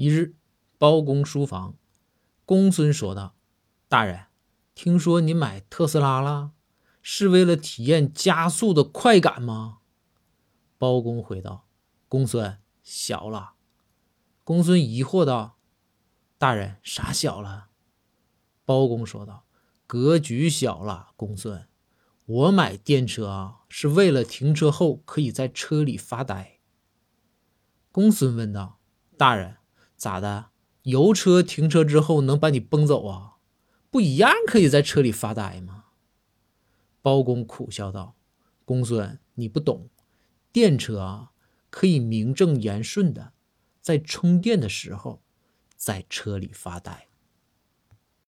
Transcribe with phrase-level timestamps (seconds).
[0.00, 0.34] 一日，
[0.78, 1.74] 包公书房，
[2.46, 3.34] 公孙说道
[3.86, 4.28] ：“大人，
[4.74, 6.52] 听说你买特斯拉了，
[7.02, 9.80] 是为了体验加速的快感吗？”
[10.78, 11.66] 包公回道
[12.08, 13.56] ：“公孙，小了。”
[14.42, 15.58] 公孙疑惑道
[16.38, 17.68] ：“大人，啥小了？”
[18.64, 19.44] 包公说道
[19.86, 21.68] ：“格局小了，公孙。
[22.24, 26.60] 我买电车啊，是为了停车后可以在车里发呆。”
[27.92, 28.80] 公孙问道
[29.18, 29.56] ：“大人。”
[30.00, 30.46] 咋的？
[30.84, 33.36] 油车停车之后能把你崩走啊？
[33.90, 35.84] 不一样，可以在车里发呆吗？
[37.02, 38.14] 包公苦笑道
[38.64, 39.90] ：“公孙，你不懂，
[40.50, 41.32] 电车啊，
[41.68, 43.34] 可以名正言顺的
[43.82, 45.20] 在充电的时候
[45.76, 47.08] 在车里发呆。”